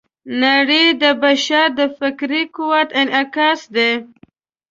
نړۍ 0.43 0.85
د 1.01 1.03
بشر 1.21 1.67
د 1.79 1.81
فکري 1.97 2.43
قوت 2.55 2.89
انعکاس 3.01 3.61
دی. 3.75 3.91